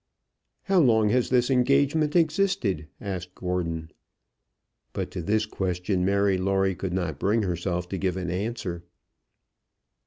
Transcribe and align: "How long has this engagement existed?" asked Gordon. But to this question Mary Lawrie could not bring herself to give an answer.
"How 0.63 0.79
long 0.79 1.09
has 1.09 1.29
this 1.29 1.51
engagement 1.51 2.15
existed?" 2.15 2.87
asked 2.99 3.35
Gordon. 3.35 3.91
But 4.93 5.11
to 5.11 5.21
this 5.21 5.45
question 5.45 6.03
Mary 6.03 6.39
Lawrie 6.39 6.73
could 6.73 6.91
not 6.91 7.19
bring 7.19 7.43
herself 7.43 7.87
to 7.89 7.99
give 7.99 8.17
an 8.17 8.31
answer. 8.31 8.81